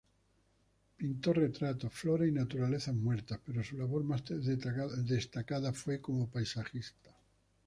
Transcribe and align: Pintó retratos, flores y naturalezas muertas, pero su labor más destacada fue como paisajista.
Pintó 0.97 1.31
retratos, 1.31 1.93
flores 1.93 2.27
y 2.29 2.31
naturalezas 2.31 2.95
muertas, 2.95 3.39
pero 3.45 3.63
su 3.63 3.77
labor 3.77 4.03
más 4.03 4.23
destacada 4.25 5.73
fue 5.73 6.01
como 6.01 6.27
paisajista. 6.31 7.15